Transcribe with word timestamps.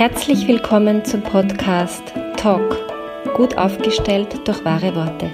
Herzlich 0.00 0.48
willkommen 0.48 1.04
zum 1.04 1.20
Podcast 1.22 2.02
Talk, 2.38 2.74
gut 3.36 3.58
aufgestellt 3.58 4.48
durch 4.48 4.64
wahre 4.64 4.96
Worte. 4.96 5.30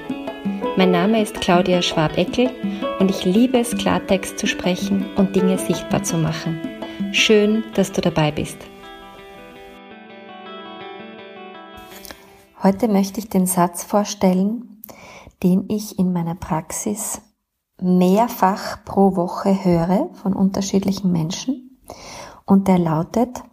Mein 0.77 0.91
Name 0.91 1.23
ist 1.23 1.41
Claudia 1.41 1.83
Schwabeckel 1.83 2.51
und 2.99 3.09
ich 3.09 3.25
liebe 3.25 3.61
es, 3.61 3.77
Klartext 3.77 4.41
zu 4.41 4.49
sprechen 4.49 5.07
und 5.15 5.37
Dinge 5.37 5.57
sichtbar 5.57 6.03
zu 6.03 6.19
machen. 6.19 6.61
Schön, 7.13 7.63
dass 7.75 7.93
du 7.93 8.01
dabei 8.01 8.33
bist. 8.33 8.57
Heute 12.61 12.89
möchte 12.89 13.21
ich 13.21 13.29
den 13.29 13.47
Satz 13.47 13.85
vorstellen, 13.85 14.83
den 15.45 15.67
ich 15.69 15.97
in 15.97 16.13
meiner 16.13 16.35
Praxis 16.35 17.23
mehrfach 17.81 18.85
pro 18.85 19.15
Woche 19.15 19.65
höre 19.65 20.11
von 20.15 20.33
unterschiedlichen 20.33 21.13
Menschen 21.13 21.79
und 22.45 22.67
der 22.67 22.81
lautet, 22.81 23.45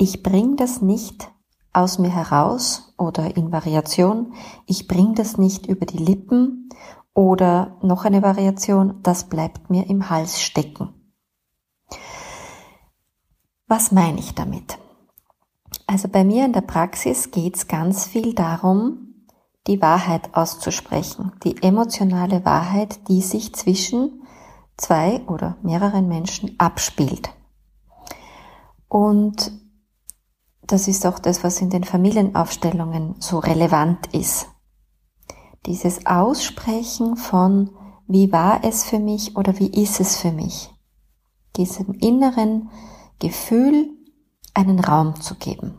ich 0.00 0.22
bring 0.22 0.56
das 0.56 0.80
nicht 0.80 1.30
aus 1.74 1.98
mir 1.98 2.08
heraus 2.08 2.94
oder 2.96 3.36
in 3.36 3.52
Variation, 3.52 4.32
ich 4.66 4.88
bring 4.88 5.14
das 5.14 5.36
nicht 5.36 5.66
über 5.66 5.84
die 5.84 5.98
Lippen 5.98 6.70
oder 7.12 7.76
noch 7.82 8.06
eine 8.06 8.22
Variation, 8.22 9.00
das 9.02 9.24
bleibt 9.28 9.68
mir 9.68 9.88
im 9.90 10.08
Hals 10.08 10.40
stecken. 10.40 10.94
Was 13.66 13.92
meine 13.92 14.18
ich 14.18 14.34
damit? 14.34 14.78
Also 15.86 16.08
bei 16.08 16.24
mir 16.24 16.46
in 16.46 16.54
der 16.54 16.62
Praxis 16.62 17.30
geht 17.30 17.56
es 17.56 17.68
ganz 17.68 18.06
viel 18.06 18.32
darum, 18.34 19.26
die 19.66 19.82
Wahrheit 19.82 20.34
auszusprechen, 20.34 21.32
die 21.44 21.62
emotionale 21.62 22.44
Wahrheit, 22.46 23.06
die 23.08 23.20
sich 23.20 23.54
zwischen 23.54 24.22
zwei 24.78 25.20
oder 25.26 25.58
mehreren 25.62 26.08
Menschen 26.08 26.58
abspielt. 26.58 27.28
Und 28.88 29.59
das 30.72 30.88
ist 30.88 31.06
auch 31.06 31.18
das, 31.18 31.42
was 31.42 31.60
in 31.60 31.70
den 31.70 31.84
Familienaufstellungen 31.84 33.16
so 33.18 33.38
relevant 33.38 34.06
ist. 34.14 34.48
Dieses 35.66 36.06
Aussprechen 36.06 37.16
von, 37.16 37.70
wie 38.06 38.32
war 38.32 38.64
es 38.64 38.84
für 38.84 38.98
mich 38.98 39.36
oder 39.36 39.58
wie 39.58 39.82
ist 39.82 40.00
es 40.00 40.16
für 40.16 40.32
mich? 40.32 40.70
Diesem 41.56 41.94
inneren 41.94 42.70
Gefühl 43.18 43.90
einen 44.54 44.80
Raum 44.80 45.20
zu 45.20 45.34
geben. 45.34 45.78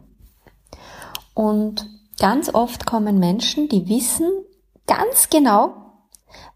Und 1.33 1.89
ganz 2.19 2.53
oft 2.53 2.85
kommen 2.85 3.17
Menschen, 3.17 3.69
die 3.69 3.87
wissen 3.87 4.29
ganz 4.87 5.29
genau, 5.29 5.73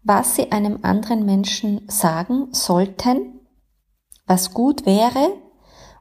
was 0.02 0.36
sie 0.36 0.52
einem 0.52 0.80
anderen 0.82 1.24
Menschen 1.24 1.88
sagen 1.88 2.48
sollten, 2.52 3.40
was 4.26 4.52
gut 4.52 4.86
wäre, 4.86 5.32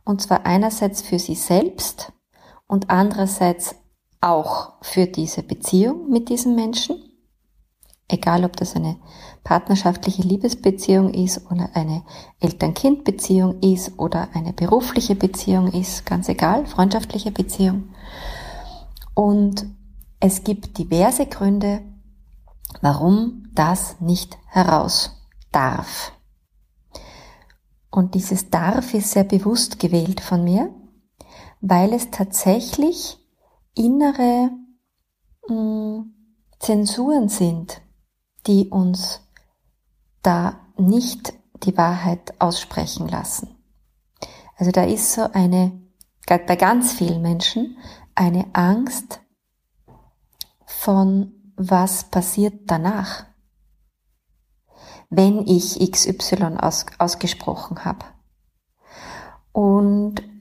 und 0.04 0.22
zwar 0.22 0.46
einerseits 0.46 1.02
für 1.02 1.18
sie 1.18 1.36
selbst 1.36 2.14
und 2.68 2.90
andererseits 2.90 3.76
auch 4.22 4.74
für 4.82 5.06
diese 5.06 5.44
Beziehung 5.44 6.10
mit 6.10 6.30
diesem 6.30 6.56
Menschen. 6.56 6.98
Egal, 8.08 8.44
ob 8.46 8.56
das 8.56 8.76
eine 8.76 8.98
partnerschaftliche 9.44 10.22
Liebesbeziehung 10.22 11.14
ist 11.14 11.50
oder 11.50 11.70
eine 11.74 12.04
Eltern-Kind-Beziehung 12.40 13.60
ist 13.62 13.98
oder 13.98 14.30
eine 14.34 14.54
berufliche 14.54 15.16
Beziehung 15.16 15.72
ist, 15.72 16.06
ganz 16.06 16.30
egal, 16.30 16.66
freundschaftliche 16.66 17.32
Beziehung. 17.32 17.90
Und 19.16 19.66
es 20.20 20.44
gibt 20.44 20.78
diverse 20.78 21.26
Gründe, 21.26 21.82
warum 22.82 23.48
das 23.54 24.00
nicht 24.02 24.38
heraus 24.48 25.12
darf. 25.52 26.12
Und 27.90 28.14
dieses 28.14 28.50
darf 28.50 28.94
ist 28.94 29.12
sehr 29.12 29.24
bewusst 29.24 29.80
gewählt 29.80 30.20
von 30.20 30.44
mir, 30.44 30.70
weil 31.68 31.94
es 31.94 32.12
tatsächlich 32.12 33.18
innere 33.74 34.52
mh, 35.48 35.56
hm, 35.56 36.14
Zensuren 36.60 37.28
sind, 37.28 37.82
die 38.46 38.70
uns 38.70 39.22
da 40.22 40.60
nicht 40.78 41.34
die 41.64 41.76
Wahrheit 41.76 42.40
aussprechen 42.40 43.08
lassen. 43.08 43.56
Also 44.58 44.72
da 44.72 44.84
ist 44.84 45.12
so 45.14 45.24
eine, 45.34 45.82
bei 46.28 46.56
ganz 46.56 46.94
vielen 46.94 47.22
Menschen, 47.24 47.78
eine 48.14 48.46
Angst 48.54 49.22
von 50.66 51.34
was 51.56 52.12
passiert 52.12 52.54
danach, 52.68 53.26
wenn 55.10 55.48
ich 55.48 55.80
XY 55.92 56.58
aus, 56.60 56.86
ausgesprochen 57.00 57.86
habe. 57.86 58.06
Und 59.52 60.35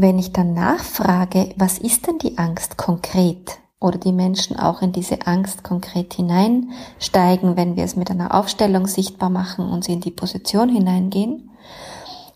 wenn 0.00 0.18
ich 0.18 0.32
dann 0.32 0.54
nachfrage, 0.54 1.54
was 1.56 1.78
ist 1.78 2.06
denn 2.06 2.18
die 2.18 2.38
Angst 2.38 2.78
konkret? 2.78 3.58
Oder 3.80 3.98
die 3.98 4.12
Menschen 4.12 4.58
auch 4.58 4.82
in 4.82 4.92
diese 4.92 5.26
Angst 5.26 5.62
konkret 5.62 6.14
hineinsteigen, 6.14 7.56
wenn 7.56 7.76
wir 7.76 7.84
es 7.84 7.94
mit 7.94 8.10
einer 8.10 8.34
Aufstellung 8.34 8.86
sichtbar 8.86 9.30
machen 9.30 9.68
und 9.68 9.84
sie 9.84 9.92
in 9.92 10.00
die 10.00 10.10
Position 10.10 10.68
hineingehen, 10.68 11.50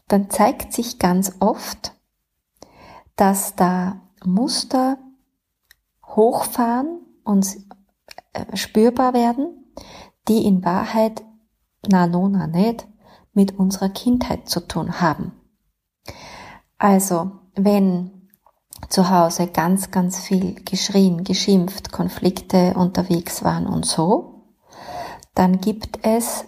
dann 0.06 0.30
zeigt 0.30 0.72
sich 0.72 0.98
ganz 0.98 1.36
oft, 1.40 1.94
dass 3.16 3.56
da 3.56 4.00
Muster 4.24 4.98
hochfahren 6.04 7.00
und 7.24 7.46
äh, 8.32 8.56
spürbar 8.56 9.14
werden, 9.14 9.72
die 10.28 10.44
in 10.44 10.64
Wahrheit, 10.64 11.24
na 11.88 12.06
no, 12.06 12.28
na 12.28 12.46
nicht, 12.46 12.86
mit 13.32 13.58
unserer 13.58 13.88
Kindheit 13.88 14.48
zu 14.48 14.60
tun 14.60 15.00
haben. 15.00 15.32
Also, 16.78 17.41
wenn 17.54 18.28
zu 18.88 19.10
Hause 19.10 19.46
ganz, 19.46 19.90
ganz 19.90 20.20
viel 20.20 20.54
geschrien, 20.64 21.24
geschimpft, 21.24 21.92
Konflikte 21.92 22.74
unterwegs 22.74 23.44
waren 23.44 23.66
und 23.66 23.86
so, 23.86 24.44
dann 25.34 25.60
gibt 25.60 26.00
es 26.02 26.44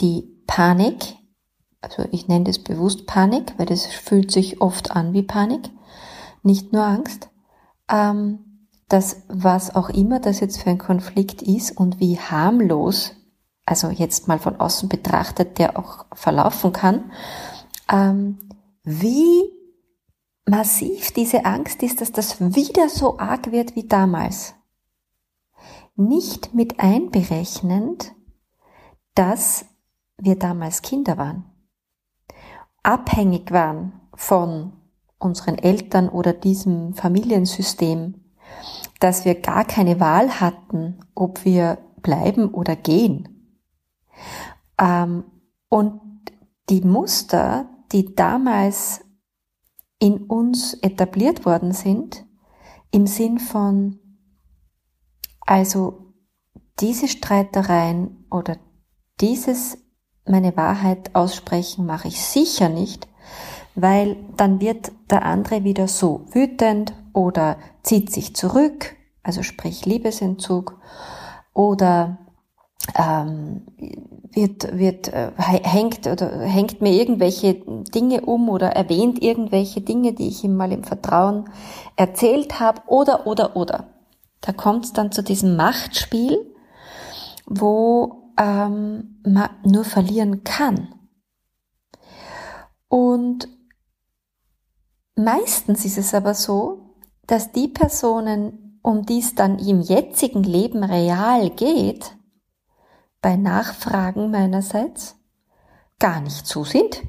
die 0.00 0.42
Panik, 0.46 1.16
also 1.80 2.04
ich 2.10 2.28
nenne 2.28 2.44
das 2.44 2.58
bewusst 2.58 3.06
Panik, 3.06 3.54
weil 3.56 3.66
das 3.66 3.86
fühlt 3.86 4.30
sich 4.30 4.60
oft 4.60 4.90
an 4.92 5.12
wie 5.12 5.22
Panik, 5.22 5.70
nicht 6.42 6.72
nur 6.72 6.84
Angst, 6.84 7.30
ähm, 7.90 8.68
dass 8.88 9.22
was 9.28 9.74
auch 9.74 9.88
immer 9.88 10.20
das 10.20 10.40
jetzt 10.40 10.58
für 10.58 10.70
ein 10.70 10.78
Konflikt 10.78 11.42
ist 11.42 11.76
und 11.76 11.98
wie 11.98 12.18
harmlos, 12.18 13.12
also 13.64 13.88
jetzt 13.88 14.28
mal 14.28 14.38
von 14.38 14.60
außen 14.60 14.88
betrachtet, 14.88 15.58
der 15.58 15.76
auch 15.76 16.06
verlaufen 16.12 16.72
kann, 16.72 17.10
ähm, 17.90 18.38
wie 18.84 19.55
massiv 20.46 21.12
diese 21.12 21.44
Angst 21.44 21.82
ist, 21.82 22.00
dass 22.00 22.12
das 22.12 22.40
wieder 22.40 22.88
so 22.88 23.18
arg 23.18 23.52
wird 23.52 23.74
wie 23.76 23.86
damals. 23.86 24.54
Nicht 25.96 26.54
mit 26.54 26.80
einberechnend, 26.80 28.14
dass 29.14 29.66
wir 30.18 30.38
damals 30.38 30.82
Kinder 30.82 31.18
waren, 31.18 31.44
abhängig 32.82 33.50
waren 33.50 34.00
von 34.14 34.72
unseren 35.18 35.58
Eltern 35.58 36.08
oder 36.08 36.32
diesem 36.32 36.94
Familiensystem, 36.94 38.14
dass 39.00 39.24
wir 39.24 39.40
gar 39.40 39.64
keine 39.64 40.00
Wahl 40.00 40.40
hatten, 40.40 41.00
ob 41.14 41.44
wir 41.44 41.78
bleiben 42.02 42.48
oder 42.50 42.76
gehen. 42.76 43.52
Ähm, 44.78 45.24
und 45.68 46.00
die 46.68 46.82
Muster, 46.82 47.68
die 47.92 48.14
damals 48.14 49.05
in 49.98 50.24
uns 50.24 50.74
etabliert 50.74 51.46
worden 51.46 51.72
sind, 51.72 52.24
im 52.90 53.06
Sinn 53.06 53.38
von, 53.38 53.98
also 55.40 56.14
diese 56.80 57.08
Streitereien 57.08 58.26
oder 58.30 58.58
dieses 59.20 59.78
meine 60.26 60.56
Wahrheit 60.56 61.14
aussprechen 61.14 61.86
mache 61.86 62.08
ich 62.08 62.20
sicher 62.20 62.68
nicht, 62.68 63.08
weil 63.74 64.16
dann 64.36 64.60
wird 64.60 64.92
der 65.10 65.24
andere 65.24 65.64
wieder 65.64 65.88
so 65.88 66.26
wütend 66.32 66.94
oder 67.12 67.58
zieht 67.82 68.12
sich 68.12 68.34
zurück, 68.34 68.96
also 69.22 69.42
sprich 69.42 69.86
Liebesentzug, 69.86 70.78
oder 71.54 72.25
ähm, 72.94 73.62
wird, 74.32 74.78
wird, 74.78 75.08
äh, 75.08 75.32
hängt 75.36 76.06
oder 76.06 76.40
hängt 76.40 76.80
mir 76.80 76.92
irgendwelche 76.92 77.54
Dinge 77.54 78.22
um 78.22 78.48
oder 78.48 78.68
erwähnt 78.70 79.22
irgendwelche 79.22 79.80
Dinge, 79.80 80.12
die 80.12 80.28
ich 80.28 80.44
ihm 80.44 80.56
mal 80.56 80.72
im 80.72 80.84
Vertrauen 80.84 81.48
erzählt 81.96 82.60
habe 82.60 82.82
oder, 82.86 83.26
oder, 83.26 83.56
oder. 83.56 83.88
Da 84.40 84.52
kommt 84.52 84.84
es 84.84 84.92
dann 84.92 85.10
zu 85.10 85.22
diesem 85.22 85.56
Machtspiel, 85.56 86.54
wo 87.46 88.32
ähm, 88.38 89.20
man 89.24 89.50
nur 89.64 89.84
verlieren 89.84 90.44
kann. 90.44 90.94
Und 92.88 93.48
meistens 95.16 95.84
ist 95.84 95.98
es 95.98 96.14
aber 96.14 96.34
so, 96.34 96.94
dass 97.26 97.52
die 97.52 97.68
Personen, 97.68 98.78
um 98.82 99.04
die 99.04 99.18
es 99.18 99.34
dann 99.34 99.58
im 99.58 99.80
jetzigen 99.80 100.44
Leben 100.44 100.84
real 100.84 101.50
geht, 101.50 102.15
bei 103.26 103.34
Nachfragen 103.34 104.30
meinerseits 104.30 105.16
gar 105.98 106.20
nicht 106.20 106.46
so 106.46 106.62
sind. 106.62 107.02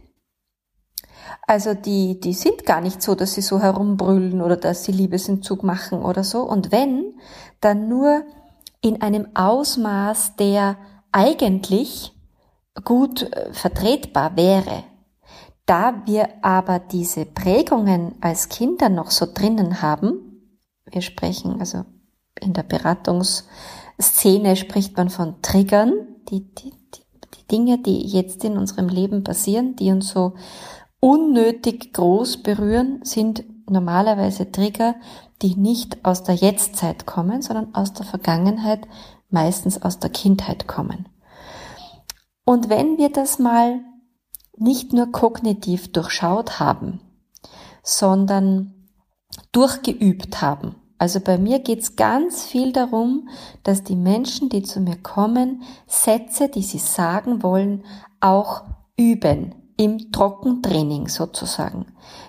Also 1.45 1.75
die, 1.75 2.19
die 2.19 2.33
sind 2.33 2.65
gar 2.65 2.81
nicht 2.81 3.03
so, 3.03 3.13
dass 3.13 3.35
sie 3.35 3.43
so 3.43 3.61
herumbrüllen 3.61 4.41
oder 4.41 4.57
dass 4.57 4.83
sie 4.83 4.93
Liebesentzug 4.93 5.61
machen 5.61 6.01
oder 6.01 6.23
so. 6.23 6.41
Und 6.41 6.71
wenn, 6.71 7.19
dann 7.61 7.87
nur 7.87 8.23
in 8.81 9.03
einem 9.03 9.27
Ausmaß, 9.35 10.37
der 10.37 10.77
eigentlich 11.11 12.15
gut 12.83 13.31
äh, 13.31 13.53
vertretbar 13.53 14.35
wäre. 14.35 14.85
Da 15.67 16.01
wir 16.07 16.43
aber 16.43 16.79
diese 16.79 17.27
Prägungen 17.27 18.15
als 18.21 18.49
Kinder 18.49 18.89
noch 18.89 19.11
so 19.11 19.27
drinnen 19.31 19.83
haben, 19.83 20.57
wir 20.83 21.03
sprechen 21.03 21.59
also 21.59 21.85
in 22.41 22.53
der 22.53 22.63
Beratungsszene 23.97 24.55
spricht 24.55 24.95
man 24.95 25.09
von 25.09 25.41
Triggern, 25.41 25.93
die, 26.29 26.53
die, 26.53 26.71
die 26.71 27.47
Dinge, 27.49 27.79
die 27.79 28.05
jetzt 28.05 28.43
in 28.43 28.57
unserem 28.57 28.89
Leben 28.89 29.23
passieren, 29.23 29.75
die 29.75 29.91
uns 29.91 30.09
so 30.09 30.35
unnötig 30.99 31.93
groß 31.93 32.43
berühren, 32.43 32.99
sind 33.03 33.43
normalerweise 33.69 34.51
Trigger, 34.51 34.95
die 35.41 35.55
nicht 35.55 36.05
aus 36.05 36.23
der 36.23 36.35
Jetztzeit 36.35 37.05
kommen, 37.05 37.41
sondern 37.41 37.73
aus 37.73 37.93
der 37.93 38.05
Vergangenheit, 38.05 38.87
meistens 39.29 39.81
aus 39.81 39.99
der 39.99 40.09
Kindheit 40.09 40.67
kommen. 40.67 41.09
Und 42.45 42.69
wenn 42.69 42.97
wir 42.97 43.09
das 43.09 43.39
mal 43.39 43.81
nicht 44.55 44.93
nur 44.93 45.11
kognitiv 45.11 45.91
durchschaut 45.91 46.59
haben, 46.59 47.01
sondern 47.83 48.89
durchgeübt 49.51 50.41
haben, 50.41 50.75
also 50.97 51.19
bei 51.19 51.37
mir 51.37 51.59
geht's 51.59 51.95
ganz 51.95 52.43
viel 52.43 52.71
darum, 52.71 53.29
dass 53.63 53.83
die 53.83 53.95
Menschen, 53.95 54.49
die 54.49 54.63
zu 54.63 54.79
mir 54.79 54.97
kommen, 54.97 55.63
Sätze, 55.85 56.49
die 56.49 56.63
sie 56.63 56.79
sagen 56.79 57.43
wollen, 57.43 57.83
auch 58.19 58.63
üben, 58.97 59.53
im 59.77 60.11
Trockentraining 60.11 61.07
sozusagen. 61.07 61.85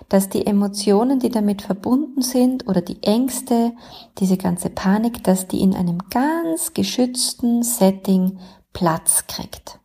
Dass 0.07 0.29
die 0.29 0.45
Emotionen, 0.45 1.19
die 1.19 1.29
damit 1.29 1.63
verbunden 1.63 2.21
sind 2.21 2.67
oder 2.67 2.81
die 2.81 3.01
Ängste, 3.01 3.73
diese 4.19 4.37
ganze 4.37 4.69
Panik, 4.69 5.23
dass 5.23 5.47
die 5.47 5.61
in 5.61 5.75
einem 5.75 5.97
ganz 6.11 6.73
geschützten 6.73 7.63
Setting 7.63 8.39
Platz 8.71 9.25
kriegt. 9.25 9.79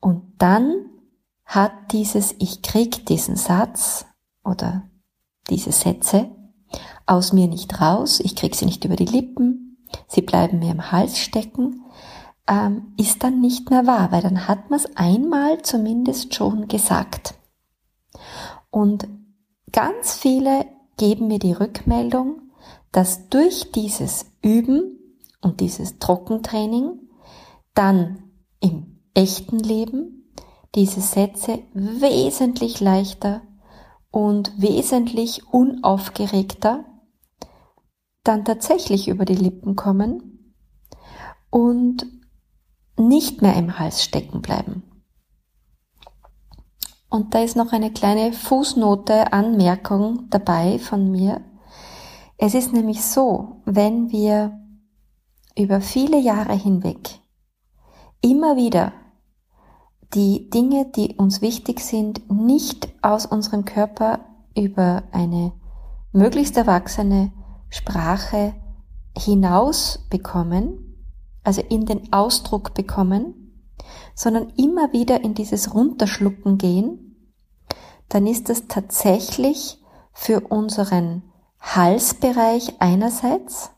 Und 0.00 0.34
dann 0.36 0.90
hat 1.46 1.72
dieses 1.92 2.34
Ich 2.38 2.60
krieg 2.60 3.06
diesen 3.06 3.36
Satz 3.36 4.04
oder 4.44 4.90
diese 5.48 5.72
Sätze 5.72 6.30
aus 7.06 7.32
mir 7.32 7.48
nicht 7.48 7.80
raus, 7.80 8.20
ich 8.20 8.36
krieg 8.36 8.54
sie 8.54 8.66
nicht 8.66 8.84
über 8.84 8.96
die 8.96 9.06
Lippen, 9.06 9.78
sie 10.08 10.22
bleiben 10.22 10.58
mir 10.58 10.72
im 10.72 10.92
Hals 10.92 11.18
stecken, 11.18 11.84
ähm, 12.48 12.94
ist 12.96 13.22
dann 13.22 13.40
nicht 13.40 13.70
mehr 13.70 13.86
wahr, 13.86 14.10
weil 14.12 14.22
dann 14.22 14.48
hat 14.48 14.70
man 14.70 14.78
es 14.78 14.96
einmal 14.96 15.62
zumindest 15.62 16.34
schon 16.34 16.68
gesagt. 16.68 17.34
Und 18.70 19.08
ganz 19.70 20.14
viele 20.14 20.66
geben 20.96 21.28
mir 21.28 21.38
die 21.38 21.52
Rückmeldung, 21.52 22.40
dass 22.90 23.28
durch 23.28 23.72
dieses 23.72 24.26
Üben 24.42 24.98
und 25.40 25.60
dieses 25.60 25.98
Trockentraining 25.98 27.00
dann 27.74 28.24
im 28.60 29.00
echten 29.14 29.58
Leben 29.58 30.30
diese 30.74 31.00
Sätze 31.00 31.60
wesentlich 31.74 32.80
leichter 32.80 33.42
und 34.10 34.52
wesentlich 34.60 35.52
unaufgeregter 35.52 36.84
dann 38.24 38.44
tatsächlich 38.44 39.08
über 39.08 39.24
die 39.24 39.34
Lippen 39.34 39.76
kommen 39.76 40.54
und 41.50 42.06
nicht 42.96 43.42
mehr 43.42 43.56
im 43.56 43.78
Hals 43.78 44.02
stecken 44.02 44.42
bleiben. 44.42 44.82
Und 47.08 47.34
da 47.34 47.42
ist 47.42 47.56
noch 47.56 47.72
eine 47.72 47.92
kleine 47.92 48.32
Fußnote, 48.32 49.32
Anmerkung 49.32 50.30
dabei 50.30 50.78
von 50.78 51.10
mir. 51.10 51.42
Es 52.38 52.54
ist 52.54 52.72
nämlich 52.72 53.04
so, 53.04 53.60
wenn 53.66 54.10
wir 54.10 54.58
über 55.56 55.80
viele 55.80 56.18
Jahre 56.18 56.54
hinweg 56.54 57.20
immer 58.22 58.56
wieder 58.56 58.92
die 60.14 60.48
Dinge, 60.50 60.86
die 60.86 61.16
uns 61.16 61.42
wichtig 61.42 61.80
sind, 61.80 62.30
nicht 62.30 62.88
aus 63.02 63.26
unserem 63.26 63.64
Körper 63.64 64.20
über 64.56 65.02
eine 65.12 65.52
möglichst 66.12 66.56
erwachsene 66.56 67.32
Sprache 67.72 68.54
hinaus 69.16 70.06
bekommen, 70.10 70.94
also 71.42 71.62
in 71.62 71.86
den 71.86 72.12
Ausdruck 72.12 72.74
bekommen, 72.74 73.56
sondern 74.14 74.50
immer 74.58 74.92
wieder 74.92 75.24
in 75.24 75.32
dieses 75.32 75.74
Runterschlucken 75.74 76.58
gehen, 76.58 77.16
dann 78.10 78.26
ist 78.26 78.50
das 78.50 78.68
tatsächlich 78.68 79.78
für 80.12 80.40
unseren 80.40 81.22
Halsbereich 81.60 82.74
einerseits 82.78 83.70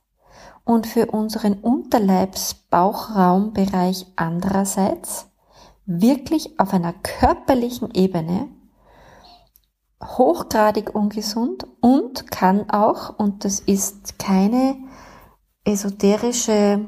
und 0.65 0.89
für 0.89 1.07
unseren 1.07 1.61
Unterleibs-Bauchraumbereich 1.61 4.07
andererseits 4.17 5.29
wirklich 5.87 6.59
auf 6.59 6.75
einer 6.75 6.95
körperlichen 6.95 7.95
Ebene 7.95 8.49
hochgradig 10.05 10.95
ungesund 10.95 11.67
und 11.81 12.31
kann 12.31 12.71
auch, 12.71 13.19
und 13.19 13.45
das 13.45 13.59
ist 13.61 14.19
keine 14.19 14.77
esoterische 15.65 16.87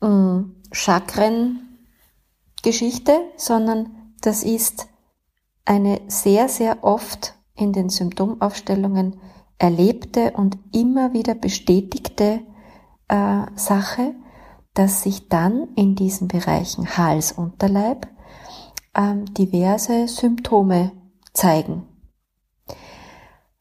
äh, 0.00 0.40
Chakren-Geschichte, 0.72 3.12
sondern 3.36 4.14
das 4.20 4.42
ist 4.42 4.88
eine 5.64 6.00
sehr, 6.08 6.48
sehr 6.48 6.82
oft 6.82 7.34
in 7.54 7.72
den 7.72 7.90
Symptomaufstellungen 7.90 9.20
erlebte 9.58 10.32
und 10.32 10.58
immer 10.72 11.12
wieder 11.12 11.34
bestätigte 11.34 12.40
äh, 13.08 13.42
Sache, 13.54 14.14
dass 14.74 15.02
sich 15.02 15.28
dann 15.28 15.68
in 15.76 15.94
diesen 15.94 16.26
Bereichen 16.28 16.96
Hals, 16.96 17.32
Unterleib 17.32 18.08
ähm, 18.96 19.26
diverse 19.34 20.08
Symptome 20.08 20.92
zeigen. 21.32 21.89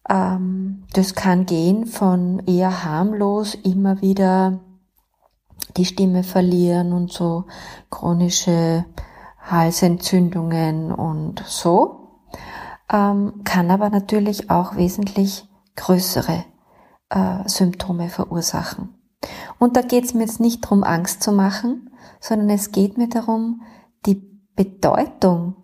Ähm, 0.10 0.84
das 0.94 1.16
kann 1.16 1.46
gehen 1.46 1.86
von 1.86 2.40
eher 2.48 2.84
harmlos 2.84 3.56
immer 3.56 4.02
wieder 4.02 4.60
die 5.78 5.86
Stimme 5.86 6.24
verlieren 6.24 6.94
und 6.94 7.12
so 7.12 7.46
chronische 7.90 8.86
Halsentzündungen 9.40 10.92
und 10.92 11.44
so, 11.46 12.22
ähm, 12.92 13.42
kann 13.44 13.72
aber 13.72 13.90
natürlich 13.90 14.50
auch 14.50 14.76
wesentlich 14.76 15.48
größere 15.76 16.44
äh, 17.10 17.48
Symptome 17.48 18.10
verursachen. 18.10 18.96
Und 19.58 19.76
da 19.76 19.82
geht 19.82 20.06
es 20.06 20.14
mir 20.14 20.22
jetzt 20.22 20.40
nicht 20.40 20.64
darum, 20.64 20.84
Angst 20.84 21.24
zu 21.24 21.32
machen, 21.32 21.90
sondern 22.20 22.50
es 22.50 22.72
geht 22.72 22.98
mir 22.98 23.10
darum, 23.10 23.62
die 24.06 24.16
Bedeutung 24.56 25.56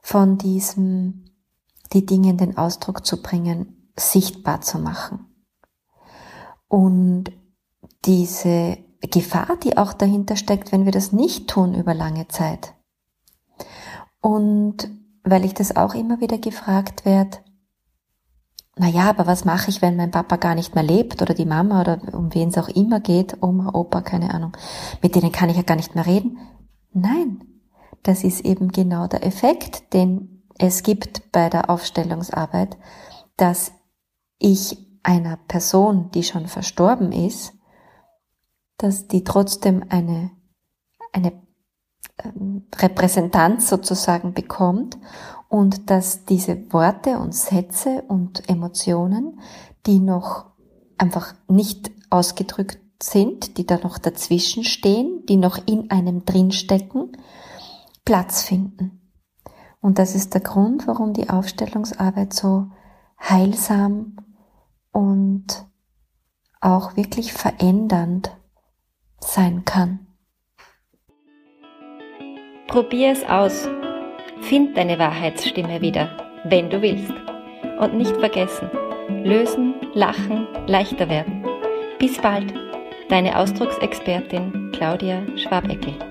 von 0.00 0.38
diesem, 0.38 1.24
die 1.92 2.06
Dinge 2.06 2.30
in 2.30 2.36
den 2.36 2.56
Ausdruck 2.56 3.06
zu 3.06 3.22
bringen, 3.22 3.90
sichtbar 3.96 4.60
zu 4.60 4.78
machen. 4.78 5.26
Und 6.68 7.32
diese 8.04 8.78
Gefahr, 9.00 9.56
die 9.62 9.76
auch 9.76 9.92
dahinter 9.92 10.36
steckt, 10.36 10.72
wenn 10.72 10.84
wir 10.84 10.92
das 10.92 11.12
nicht 11.12 11.48
tun 11.48 11.74
über 11.74 11.94
lange 11.94 12.28
Zeit. 12.28 12.74
Und 14.20 14.88
weil 15.24 15.44
ich 15.44 15.54
das 15.54 15.76
auch 15.76 15.94
immer 15.94 16.20
wieder 16.20 16.38
gefragt 16.38 17.04
werde, 17.04 17.38
naja, 18.76 19.10
aber 19.10 19.26
was 19.26 19.44
mache 19.44 19.70
ich, 19.70 19.82
wenn 19.82 19.96
mein 19.96 20.12
Papa 20.12 20.36
gar 20.36 20.54
nicht 20.54 20.74
mehr 20.74 20.84
lebt 20.84 21.20
oder 21.20 21.34
die 21.34 21.46
Mama 21.46 21.80
oder 21.80 22.00
um 22.12 22.32
wen 22.32 22.50
es 22.50 22.58
auch 22.58 22.68
immer 22.68 23.00
geht, 23.00 23.42
Oma, 23.42 23.74
Opa, 23.74 24.02
keine 24.02 24.32
Ahnung, 24.32 24.56
mit 25.02 25.16
denen 25.16 25.32
kann 25.32 25.50
ich 25.50 25.56
ja 25.56 25.62
gar 25.62 25.74
nicht 25.74 25.96
mehr 25.96 26.06
reden? 26.06 26.38
Nein, 26.92 27.42
das 28.04 28.22
ist 28.22 28.44
eben 28.44 28.68
genau 28.68 29.08
der 29.08 29.26
Effekt, 29.26 29.92
den 29.94 30.37
es 30.58 30.82
gibt 30.82 31.30
bei 31.32 31.48
der 31.48 31.70
Aufstellungsarbeit, 31.70 32.76
dass 33.36 33.72
ich 34.38 34.76
einer 35.02 35.36
Person, 35.36 36.10
die 36.10 36.24
schon 36.24 36.48
verstorben 36.48 37.12
ist, 37.12 37.54
dass 38.76 39.08
die 39.08 39.24
trotzdem 39.24 39.84
eine, 39.88 40.30
eine 41.12 41.32
ähm, 42.22 42.66
Repräsentanz 42.76 43.68
sozusagen 43.68 44.34
bekommt 44.34 44.98
und 45.48 45.90
dass 45.90 46.24
diese 46.24 46.72
Worte 46.72 47.18
und 47.18 47.34
Sätze 47.34 48.02
und 48.08 48.48
Emotionen, 48.48 49.40
die 49.86 50.00
noch 50.00 50.46
einfach 50.98 51.34
nicht 51.48 51.90
ausgedrückt 52.10 52.78
sind, 53.02 53.56
die 53.58 53.66
da 53.66 53.78
noch 53.78 53.98
dazwischen 53.98 54.64
stehen, 54.64 55.24
die 55.26 55.36
noch 55.36 55.58
in 55.66 55.90
einem 55.90 56.24
drinstecken, 56.24 57.16
Platz 58.04 58.42
finden. 58.42 58.97
Und 59.80 59.98
das 59.98 60.14
ist 60.14 60.34
der 60.34 60.40
Grund, 60.40 60.86
warum 60.86 61.12
die 61.12 61.30
Aufstellungsarbeit 61.30 62.32
so 62.32 62.70
heilsam 63.20 64.16
und 64.92 65.66
auch 66.60 66.96
wirklich 66.96 67.32
verändernd 67.32 68.36
sein 69.20 69.64
kann. 69.64 70.06
Probier 72.66 73.12
es 73.12 73.24
aus. 73.24 73.68
Find 74.42 74.76
deine 74.76 74.98
Wahrheitsstimme 74.98 75.80
wieder. 75.80 76.28
wenn 76.44 76.70
du 76.70 76.80
willst. 76.82 77.12
Und 77.80 77.94
nicht 77.94 78.16
vergessen, 78.16 78.70
lösen, 79.24 79.74
lachen, 79.94 80.46
leichter 80.66 81.08
werden. 81.08 81.44
Bis 81.98 82.18
bald, 82.18 82.52
deine 83.08 83.36
Ausdrucksexpertin 83.38 84.72
Claudia 84.72 85.22
Schwabeckel. 85.36 86.07